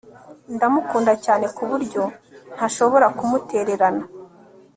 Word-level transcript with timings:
Ndamukunda 0.55 1.13
cyane 1.25 1.45
kuburyo 1.55 2.03
ntashobora 2.55 3.07
kumutererana 3.17 4.03